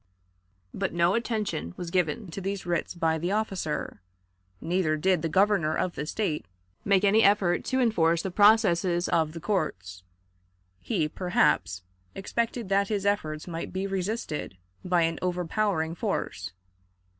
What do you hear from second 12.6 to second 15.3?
that his efforts might be resisted by an